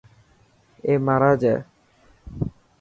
[0.85, 1.57] اي مهراج هي.